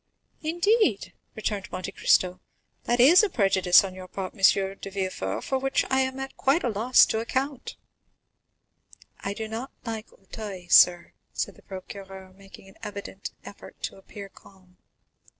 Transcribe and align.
"Indeed?" 0.41 1.13
returned 1.35 1.71
Monte 1.71 1.91
Cristo, 1.91 2.39
"that 2.85 2.99
is 2.99 3.21
a 3.21 3.29
prejudice 3.29 3.83
on 3.83 3.93
your 3.93 4.07
part, 4.07 4.33
M. 4.33 4.39
de 4.81 4.89
Villefort, 4.89 5.43
for 5.43 5.59
which 5.59 5.85
I 5.91 5.99
am 5.99 6.27
quite 6.37 6.63
at 6.63 6.71
a 6.71 6.73
loss 6.73 7.05
to 7.05 7.19
account." 7.19 7.75
"I 9.19 9.35
do 9.35 9.47
not 9.47 9.71
like 9.85 10.11
Auteuil, 10.11 10.69
sir," 10.69 11.13
said 11.33 11.53
the 11.53 11.61
procureur, 11.61 12.33
making 12.33 12.67
an 12.67 12.77
evident 12.81 13.29
effort 13.45 13.79
to 13.83 13.97
appear 13.97 14.27
calm. 14.27 14.77